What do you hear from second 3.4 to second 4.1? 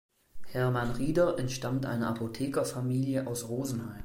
Rosenheim.